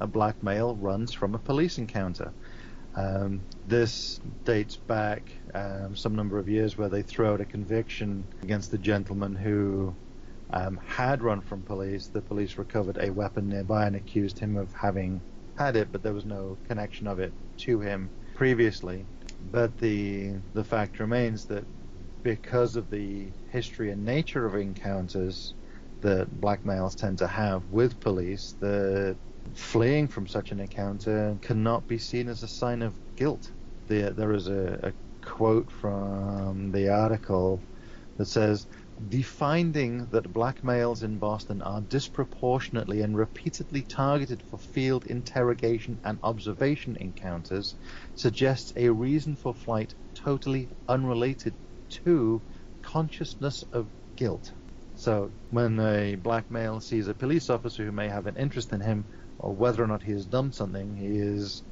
[0.00, 2.32] a black male runs from a police encounter.
[2.94, 5.22] Um, this dates back
[5.54, 9.94] um, some number of years where they threw out a conviction against a gentleman who
[10.50, 12.08] um, had run from police.
[12.08, 15.22] The police recovered a weapon nearby and accused him of having
[15.56, 19.06] had it, but there was no connection of it to him previously.
[19.40, 21.66] But the the fact remains that
[22.22, 25.54] because of the history and nature of encounters
[26.02, 29.18] that black males tend to have with police, the
[29.54, 33.52] fleeing from such an encounter cannot be seen as a sign of guilt.
[33.88, 34.94] There, there is a, a
[35.26, 37.62] quote from the article
[38.18, 38.66] that says
[39.10, 45.98] the finding that black males in Boston are disproportionately and repeatedly targeted for field interrogation
[46.04, 47.74] and observation encounters
[48.14, 51.54] suggests a reason for flight totally unrelated
[51.88, 52.40] to
[52.82, 54.52] consciousness of guilt.
[54.94, 58.80] So, when a black male sees a police officer who may have an interest in
[58.80, 59.06] him,
[59.38, 61.62] or whether or not he has done something, he is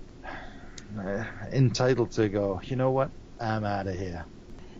[0.98, 4.26] uh, entitled to go, you know what, I'm out of here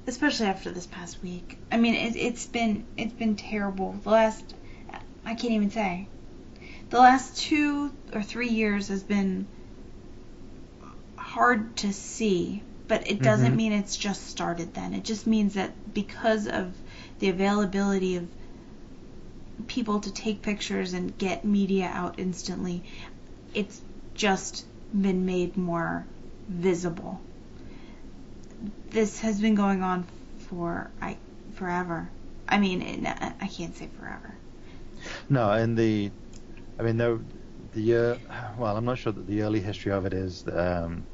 [0.06, 1.58] especially after this past week.
[1.70, 3.92] I mean, it, it's been it's been terrible.
[4.02, 4.54] The last
[5.24, 6.08] I can't even say.
[6.90, 9.46] The last two or three years has been
[11.16, 13.56] hard to see, but it doesn't mm-hmm.
[13.56, 14.94] mean it's just started then.
[14.94, 16.74] It just means that because of
[17.20, 18.26] the availability of
[19.68, 22.82] people to take pictures and get media out instantly,
[23.54, 23.80] it's
[24.14, 26.04] just been made more
[26.48, 27.20] visible
[28.90, 30.06] this has been going on
[30.48, 31.16] for I
[31.54, 32.08] forever.
[32.48, 34.34] I mean, it, I can't say forever.
[35.28, 36.10] No, and the,
[36.78, 37.20] I mean, the,
[37.74, 38.16] the uh,
[38.58, 41.04] well, I'm not sure that the early history of it is, um,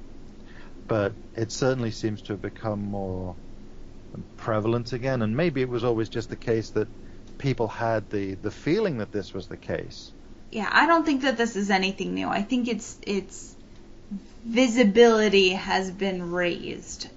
[0.88, 3.36] but it certainly seems to have become more
[4.38, 5.22] prevalent again.
[5.22, 6.88] And maybe it was always just the case that
[7.38, 10.10] people had the the feeling that this was the case.
[10.50, 12.28] Yeah, I don't think that this is anything new.
[12.28, 13.54] I think it's it's
[14.44, 17.08] visibility has been raised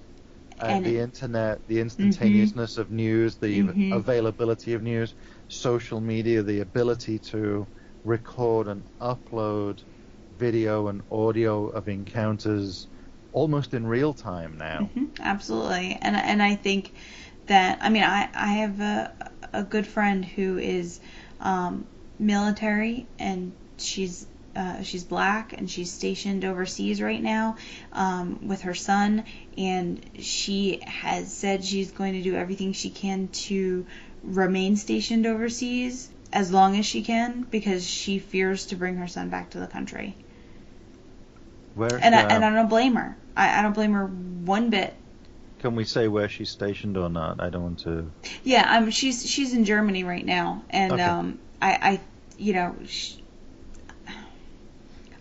[0.62, 2.80] and the internet, the instantaneousness mm-hmm.
[2.80, 3.92] of news, the mm-hmm.
[3.92, 5.14] availability of news,
[5.48, 7.66] social media, the ability to
[8.04, 9.82] record and upload
[10.38, 12.86] video and audio of encounters
[13.32, 14.90] almost in real time now.
[14.94, 15.06] Mm-hmm.
[15.20, 16.92] Absolutely, and and I think
[17.46, 19.12] that I mean I I have a
[19.52, 21.00] a good friend who is
[21.40, 21.86] um,
[22.18, 27.56] military and she's uh, she's black and she's stationed overseas right now
[27.92, 29.24] um, with her son,
[29.56, 33.86] and she has said she's going to do everything she can to
[34.22, 39.28] remain stationed overseas as long as she can because she fears to bring her son
[39.30, 40.16] back to the country.
[41.74, 41.98] Where?
[42.00, 43.16] And, I, and I don't blame her.
[43.36, 44.94] I, I don't blame her one bit.
[45.60, 47.40] Can we say where she's stationed or not?
[47.40, 48.10] I don't want to.
[48.42, 51.02] Yeah, um, she's she's in Germany right now, and okay.
[51.02, 52.00] um, I, I,
[52.38, 53.19] you know, she,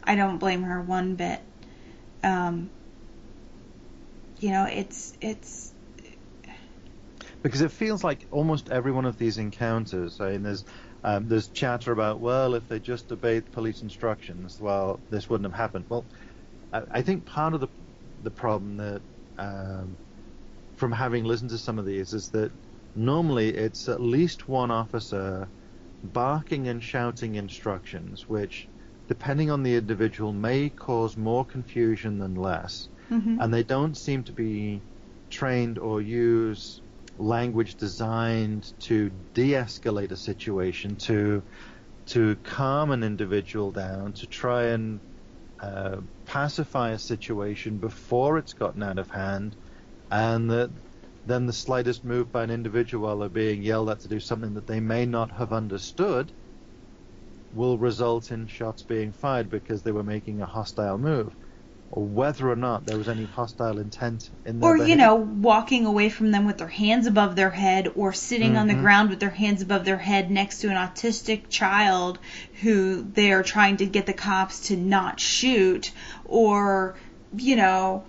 [0.10, 1.40] I don't blame her one bit.
[2.24, 2.72] Um,
[4.40, 5.72] you know, it's it's
[7.44, 10.20] because it feels like almost every one of these encounters.
[10.20, 10.66] I mean, there's
[11.04, 15.60] um, there's chatter about well, if they just obeyed police instructions, well, this wouldn't have
[15.60, 15.86] happened.
[15.90, 16.08] Well,
[16.74, 17.70] I, I think part of the
[18.24, 19.04] the problem that
[19.38, 20.00] um,
[20.76, 22.52] from having listened to some of these is that
[22.96, 25.52] normally it's at least one officer
[26.04, 28.70] barking and shouting instructions, which
[29.10, 32.88] depending on the individual, may cause more confusion than less.
[33.12, 33.42] Mm-hmm.
[33.42, 34.82] And they don't seem to be
[35.32, 36.80] trained or use
[37.18, 41.42] language designed to de-escalate a situation, to
[42.06, 45.00] to calm an individual down, to try and
[45.60, 49.56] uh, pacify a situation before it's gotten out of hand,
[50.12, 50.70] and that
[51.26, 54.54] then the slightest move by an individual while they're being yelled at to do something
[54.54, 56.32] that they may not have understood
[57.54, 61.34] will result in shots being fired because they were making a hostile move,
[61.92, 64.92] or whether or not there was any hostile intent in their Or, behavior.
[64.92, 68.58] you know, walking away from them with their hands above their head, or sitting mm-hmm.
[68.58, 68.84] on the mm-hmm.
[68.84, 72.20] ground with their hands above their head next to an autistic child
[72.62, 75.92] who they are trying to get the cops to not shoot,
[76.26, 76.96] or,
[77.36, 78.04] you know,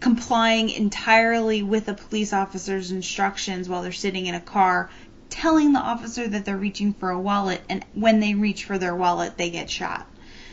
[0.00, 4.90] complying entirely with a police officer's instructions while they're sitting in a car
[5.30, 8.94] telling the officer that they're reaching for a wallet, and when they reach for their
[8.94, 10.06] wallet, they get shot.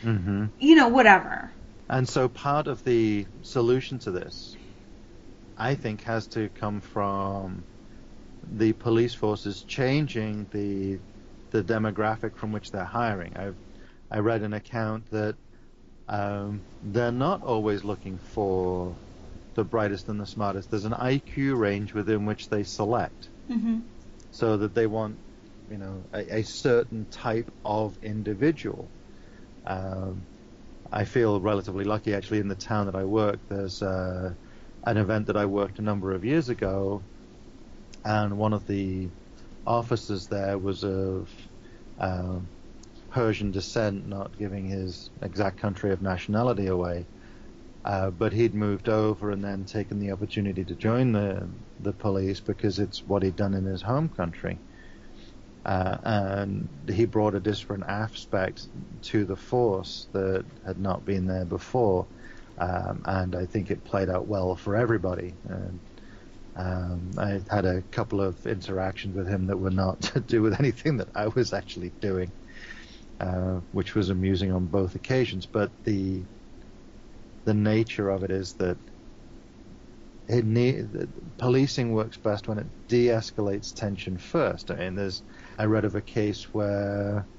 [0.03, 0.45] Mm-hmm.
[0.59, 1.51] You know, whatever.
[1.89, 4.55] And so part of the solution to this,
[5.57, 7.63] I think, has to come from
[8.53, 10.99] the police forces changing the
[11.51, 13.33] the demographic from which they're hiring.
[13.35, 13.55] I've
[14.09, 15.35] I read an account that
[16.07, 18.95] um, they're not always looking for
[19.55, 20.69] the brightest and the smartest.
[20.69, 23.79] There's an IQ range within which they select, hmm
[24.31, 25.17] so that they want,
[25.69, 28.89] you know, a, a certain type of individual.
[29.65, 30.21] Um,
[30.91, 33.39] I feel relatively lucky actually in the town that I work.
[33.47, 34.33] There's uh,
[34.85, 37.01] an event that I worked a number of years ago,
[38.03, 39.09] and one of the
[39.65, 41.29] officers there was of
[41.99, 42.47] um,
[43.11, 47.05] Persian descent, not giving his exact country of nationality away.
[47.83, 51.47] Uh, but he'd moved over and then taken the opportunity to join the
[51.83, 54.61] the police because it's what he'd done in his home country.
[55.65, 58.67] Uh, and he brought a different aspect
[59.03, 62.09] to the force that had not been there before,
[62.57, 65.37] um, and I think it played out well for everybody.
[65.43, 65.81] And
[66.55, 70.59] um, I had a couple of interactions with him that were not to do with
[70.59, 72.33] anything that I was actually doing,
[73.19, 75.47] uh, which was amusing on both occasions.
[75.47, 76.27] But the
[77.45, 78.79] the nature of it is that
[80.27, 80.89] it need,
[81.37, 84.71] policing works best when it de-escalates tension first.
[84.71, 85.23] I mean, there's
[85.57, 87.29] I read of a case where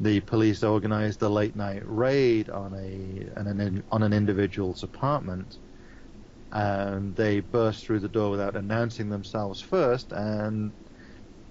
[0.00, 5.58] the police organized a late night raid on a on an, on an individual's apartment,
[6.52, 10.74] and they burst through the door without announcing themselves first, and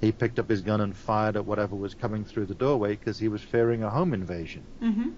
[0.01, 3.19] he picked up his gun and fired at whatever was coming through the doorway because
[3.19, 4.67] he was fearing a home invasion.
[4.81, 5.09] hmm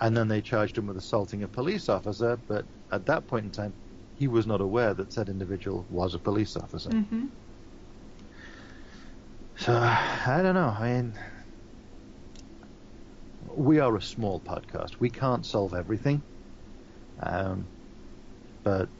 [0.00, 3.50] And then they charged him with assaulting a police officer, but at that point in
[3.52, 3.74] time,
[4.14, 6.92] he was not aware that said individual was a police officer.
[6.92, 7.26] hmm
[9.56, 10.74] So I don't know.
[10.78, 11.18] I mean,
[13.56, 15.00] we are a small podcast.
[15.00, 16.24] We can't solve everything.
[17.22, 17.70] Um,
[18.62, 18.90] but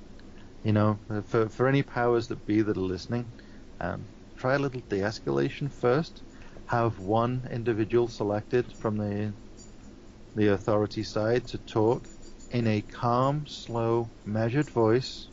[0.63, 3.33] you know, for for any powers that be that are listening,
[3.81, 6.23] um, try a little de-escalation first.
[6.67, 9.35] Have one individual selected from the
[10.35, 12.07] the authority side to talk
[12.53, 15.31] in a calm, slow, measured voice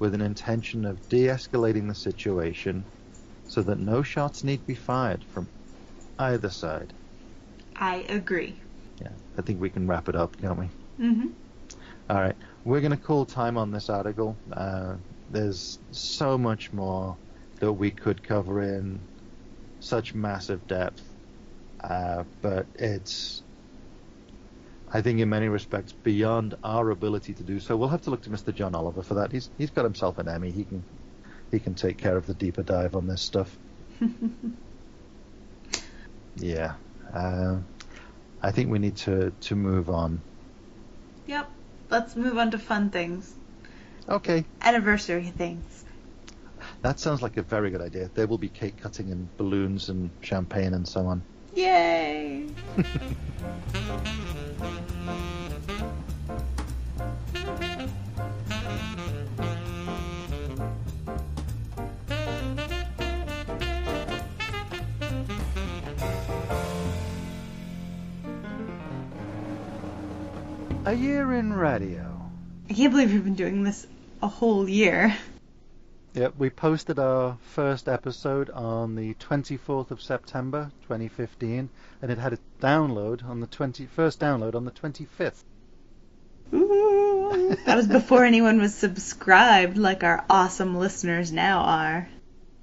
[0.00, 2.86] with an intention of de-escalating the situation
[3.46, 5.50] so that no shots need be fired from
[6.18, 6.94] either side.
[7.76, 8.60] I agree.
[9.00, 10.70] Yeah, I think we can wrap it up, can't we?
[10.98, 11.28] hmm
[12.08, 14.38] All right, we're going to call time on this article.
[14.52, 14.96] Uh,
[15.28, 17.18] there's so much more
[17.60, 19.06] that we could cover in
[19.80, 21.04] such massive depth,
[21.84, 23.44] uh, but it's,
[24.92, 27.76] I think, in many respects, beyond our ability to do so.
[27.76, 28.54] We'll have to look to Mr.
[28.54, 29.32] John Oliver for that.
[29.32, 30.50] He's he's got himself an Emmy.
[30.50, 30.82] He can
[31.50, 33.56] he can take care of the deeper dive on this stuff.
[36.40, 36.74] Yeah.
[37.12, 37.58] Uh,
[38.42, 40.20] I think we need to, to move on.
[41.26, 41.50] Yep.
[41.90, 43.34] Let's move on to fun things.
[44.08, 44.44] Okay.
[44.60, 45.84] Anniversary things.
[46.82, 48.10] That sounds like a very good idea.
[48.14, 51.22] There will be cake cutting and balloons and champagne and so on.
[51.54, 52.46] Yay!
[70.88, 72.30] A year in radio.
[72.70, 73.86] I can't believe we've been doing this
[74.22, 75.14] a whole year.
[76.14, 81.68] Yep, we posted our first episode on the 24th of September 2015,
[82.00, 85.44] and it had a download on the 20 first download on the 25th.
[86.54, 92.08] Ooh, that was before anyone was subscribed like our awesome listeners now are.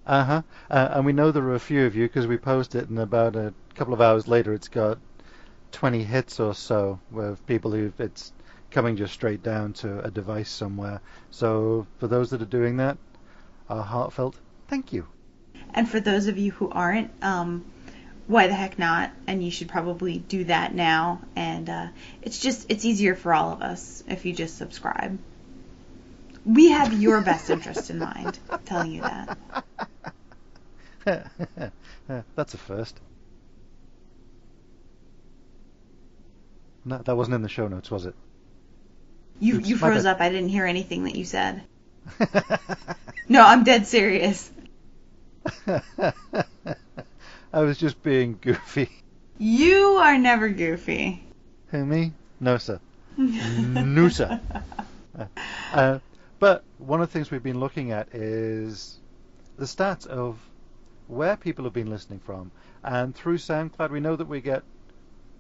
[0.08, 0.42] Uh-huh.
[0.72, 2.98] Uh, and we know there are a few of you because we posted it, and
[2.98, 4.98] about a couple of hours later, it's got
[5.76, 8.32] 20 hits or so with people who it's
[8.72, 11.02] coming just straight down to a device somewhere.
[11.32, 12.98] So for those that are doing that,
[13.70, 14.38] a heartfelt
[14.70, 15.06] thank you.
[15.74, 17.66] And for those of you who aren't, um,
[18.26, 19.12] why the heck not?
[19.28, 21.22] And you should probably do that now.
[21.36, 21.88] And uh,
[22.22, 25.20] it's just it's easier for all of us if you just subscribe.
[26.46, 28.40] We have your best interest in mind.
[28.64, 29.38] Telling you that.
[32.36, 32.98] That's a first.
[36.86, 38.16] No, that wasn't in the show notes, was it?
[39.40, 40.22] You Oops, you froze up.
[40.22, 41.64] I didn't hear anything that you said.
[43.28, 44.52] No, I'm dead serious.
[45.68, 46.14] I
[47.54, 48.90] was just being goofy.
[49.38, 51.24] You are never goofy.
[51.68, 52.14] Who, me?
[52.40, 52.80] No, sir.
[53.18, 54.40] No, sir.
[55.74, 56.00] Uh,
[56.40, 59.00] but one of the things we've been looking at is
[59.58, 60.38] the stats of
[61.08, 62.52] where people have been listening from.
[62.84, 64.64] And through SoundCloud, we know that we get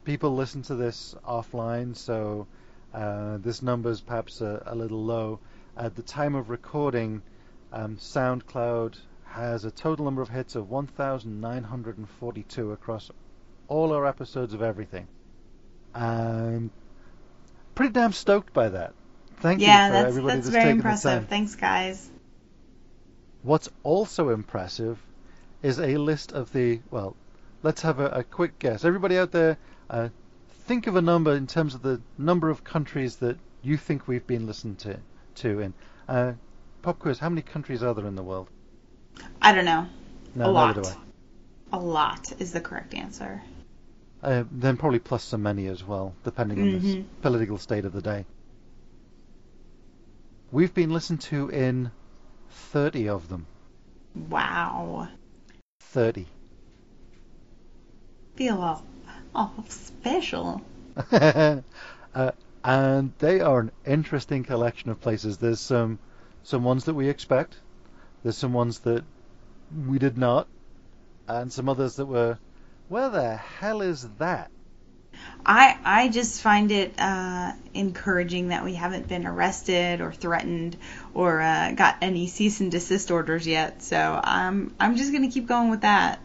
[0.05, 2.47] people listen to this offline, so
[2.93, 5.39] uh, this is perhaps a, a little low.
[5.75, 7.21] At the time of recording,
[7.73, 8.95] um, SoundCloud
[9.25, 13.11] has a total number of hits of 1,942 across
[13.67, 15.07] all our episodes of everything.
[15.93, 16.71] I'm
[17.73, 18.93] pretty damn stoked by that.
[19.37, 21.27] Thank yeah, you for that's everybody that's that's very impressive.
[21.27, 22.09] Thanks, guys.
[23.43, 24.97] What's also impressive
[25.61, 27.15] is a list of the well.
[27.63, 28.85] Let's have a, a quick guess.
[28.85, 29.57] Everybody out there,
[29.89, 30.09] uh,
[30.65, 34.25] think of a number in terms of the number of countries that you think we've
[34.27, 34.99] been listened to
[35.35, 35.73] to in.
[36.07, 36.33] Uh,
[36.81, 38.47] pop quiz: How many countries are there in the world?
[39.41, 39.87] I don't know.
[40.35, 40.97] No, a lot.
[41.71, 43.41] A lot is the correct answer.
[44.21, 47.01] Uh, then probably plus some many as well, depending on the Mhm.
[47.01, 48.25] s- political state of the day.
[50.51, 51.91] We've been listened to in
[52.49, 53.45] 30 of them.
[54.29, 55.09] Wow.
[55.81, 56.27] 30.
[58.35, 58.83] Feel all,
[59.35, 60.61] all special.
[61.11, 61.61] uh,
[62.63, 65.37] and they are an interesting collection of places.
[65.37, 65.99] There's some
[66.43, 67.57] some ones that we expect.
[68.23, 69.03] There's some ones that
[69.87, 70.47] we did not,
[71.27, 72.37] and some others that were,
[72.87, 74.49] where the hell is that?
[75.45, 80.75] I I just find it uh, encouraging that we haven't been arrested or threatened
[81.13, 83.83] or uh, got any cease and desist orders yet.
[83.83, 86.19] So I'm I'm just gonna keep going with that.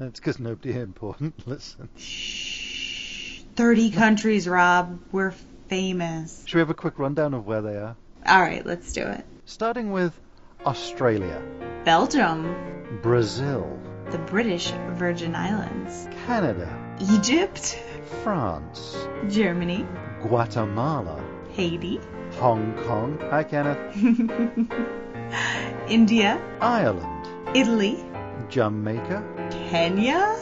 [0.00, 1.46] It's because nobody important.
[1.46, 1.88] Listen.
[1.96, 3.42] Shh.
[3.54, 4.98] Thirty countries, Rob.
[5.12, 5.34] We're
[5.68, 6.42] famous.
[6.46, 7.96] Should we have a quick rundown of where they are?
[8.26, 9.24] All right, let's do it.
[9.44, 10.18] Starting with
[10.64, 11.40] Australia,
[11.84, 13.78] Belgium, Brazil,
[14.10, 16.68] the British Virgin Islands, Canada,
[17.12, 17.78] Egypt,
[18.22, 18.96] France,
[19.28, 19.86] Germany,
[20.22, 21.22] Guatemala,
[21.52, 22.00] Haiti,
[22.38, 23.18] Hong Kong.
[23.30, 23.78] Hi, Kenneth.
[25.88, 28.02] India, Ireland, Italy,
[28.48, 29.22] Jamaica,
[29.70, 30.36] Kenya,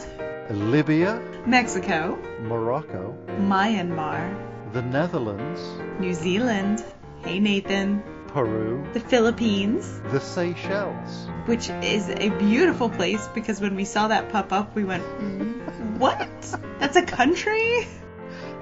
[0.49, 4.35] Libya, Mexico, Morocco, Myanmar,
[4.73, 5.61] the Netherlands,
[5.99, 6.83] New Zealand.
[7.23, 8.03] Hey Nathan.
[8.27, 11.29] Peru, The Philippines, the Seychelles.
[11.45, 15.03] which is a beautiful place because when we saw that pop up, we went,
[15.99, 16.27] "What?
[16.79, 17.87] That's a country?"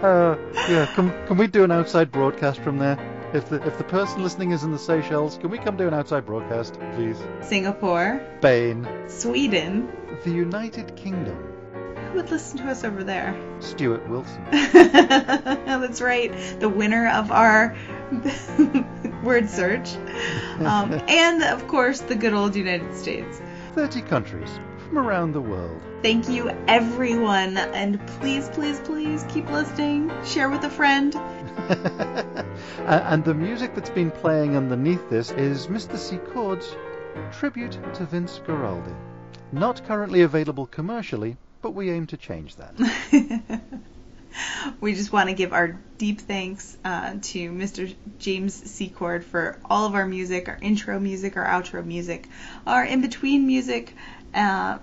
[0.01, 0.35] Uh,
[0.67, 2.97] yeah, can, can we do an outside broadcast from there?
[3.33, 5.93] If the if the person listening is in the Seychelles, can we come do an
[5.93, 7.17] outside broadcast, please?
[7.41, 9.89] Singapore, Spain, Sweden.
[10.25, 11.37] the United Kingdom,
[12.11, 13.33] Who would listen to us over there?
[13.59, 17.73] Stuart Wilson, That's right, the winner of our
[19.23, 19.95] word search,
[20.59, 23.41] um, and of course the good old United States.
[23.75, 24.49] 30 countries
[24.91, 25.81] from around the world.
[26.01, 30.11] Thank you, everyone, and please, please, please keep listening.
[30.25, 31.15] Share with a friend.
[32.85, 35.97] And the music that's been playing underneath this is Mr.
[35.97, 36.17] C.
[36.17, 36.75] Chord's
[37.31, 38.93] tribute to Vince Guaraldi.
[39.51, 42.73] Not currently available commercially, but we aim to change that.
[44.81, 47.93] we just want to give our deep thanks uh, to Mr.
[48.19, 52.27] James Secord for all of our music, our intro music, our outro music,
[52.65, 53.93] our in between music.
[54.33, 54.79] Uh,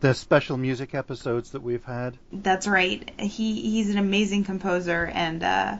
[0.00, 2.16] the special music episodes that we've had.
[2.32, 3.10] that's right.
[3.18, 5.78] He he's an amazing composer, and uh,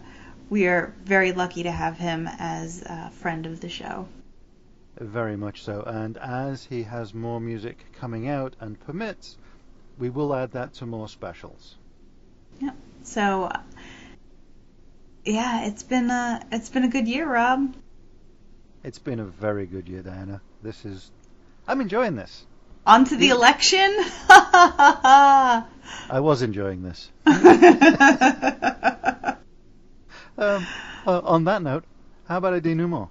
[0.51, 4.09] we are very lucky to have him as a friend of the show.
[4.99, 5.83] Very much so.
[5.83, 9.37] And as he has more music coming out and permits,
[9.99, 11.77] we will add that to more specials.
[12.61, 12.75] Yep.
[13.05, 13.53] So,
[15.25, 17.75] yeah, it's been a it's been a good year, Rob.
[18.83, 20.41] It's been a very good year, Diana.
[20.63, 21.11] This is.
[21.69, 22.47] I'm enjoying this.
[22.89, 23.87] On to the election.
[24.31, 25.65] I
[26.11, 27.09] was enjoying this.
[30.39, 30.65] Um,
[31.05, 31.83] uh, on that note,
[32.29, 33.09] how about a denouement?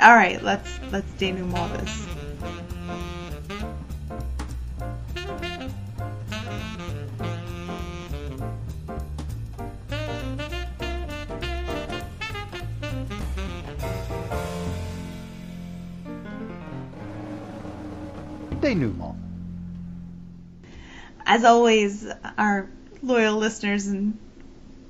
[0.00, 2.06] All right, let's let's denouement this.
[18.68, 19.16] Denouement.
[21.24, 22.06] As always,
[22.36, 22.68] our
[23.02, 24.18] loyal listeners and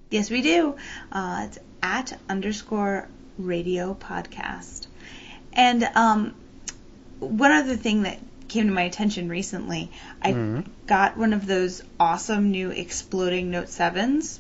[0.09, 0.75] Yes, we do.
[1.09, 3.07] Uh, it's at underscore
[3.37, 4.87] radio podcast.
[5.53, 6.35] And um,
[7.19, 9.91] one other thing that came to my attention recently,
[10.21, 10.65] I Mhm.
[10.87, 14.39] got one of those awesome new exploding Note 7s,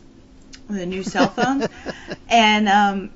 [0.69, 1.67] the new cell phones.
[2.29, 3.09] and um,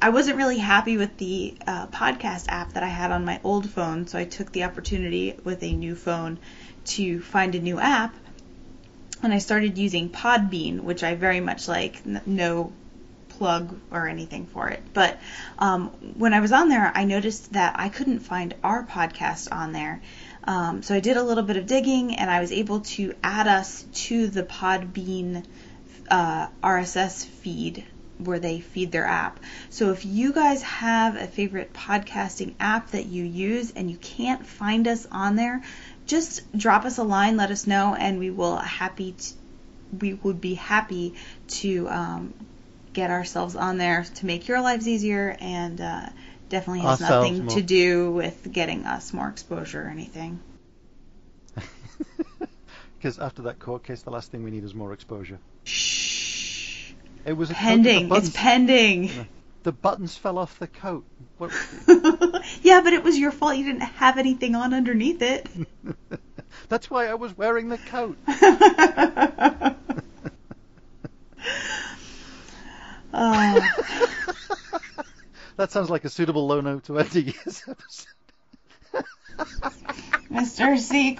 [0.00, 3.68] I wasn't really happy with the uh, podcast app that I had on my old
[3.68, 6.38] phone, so I took the opportunity with a new phone
[6.86, 8.14] to find a new app.
[9.22, 12.02] And I started using Podbean, which I very much like.
[12.06, 12.72] N- no
[13.36, 14.82] plug or anything for it.
[14.92, 15.18] But
[15.58, 19.72] um, when I was on there, I noticed that I couldn't find our podcast on
[19.72, 20.00] there.
[20.44, 23.48] Um, so I did a little bit of digging and I was able to add
[23.48, 25.44] us to the Podbean
[26.08, 27.84] uh, RSS feed
[28.18, 29.40] where they feed their app.
[29.70, 34.46] So if you guys have a favorite podcasting app that you use and you can't
[34.46, 35.62] find us on there,
[36.06, 39.14] just drop us a line, let us know, and we will happy
[40.00, 41.14] we would be happy
[41.48, 42.34] to um,
[42.96, 46.08] get ourselves on there to make your lives easier and uh,
[46.48, 47.54] definitely has Ourselves nothing more.
[47.56, 50.40] to do with getting us more exposure or anything.
[52.98, 55.38] Because after that court case, the last thing we need is more exposure.
[55.64, 56.92] Shh.
[57.26, 58.08] It was a Pending.
[58.12, 59.10] It's pending.
[59.62, 61.04] the buttons fell off the coat.
[62.62, 63.56] Yeah, but it was your fault.
[63.56, 65.46] You didn't have anything on underneath it.
[66.68, 68.16] that's why I was wearing the coat.
[73.16, 73.58] Uh.
[75.56, 77.10] that sounds like a suitable low note to end
[77.46, 78.12] this episode.
[80.30, 80.78] Mr.
[80.78, 81.14] C.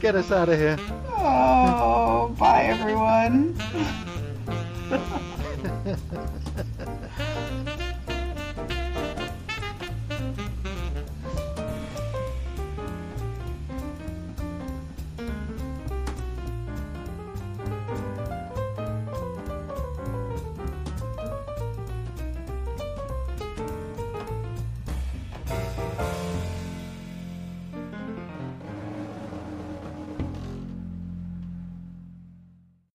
[0.00, 0.76] Get us out of here.
[1.08, 3.56] Oh, bye everyone.